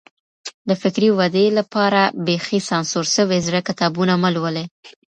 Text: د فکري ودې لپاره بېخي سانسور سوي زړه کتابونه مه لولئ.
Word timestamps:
د 0.67 0.69
فکري 0.81 1.09
ودې 1.19 1.45
لپاره 1.59 2.01
بېخي 2.25 2.59
سانسور 2.69 3.05
سوي 3.15 3.37
زړه 3.47 3.59
کتابونه 3.67 4.13
مه 4.23 4.29
لولئ. 4.35 4.65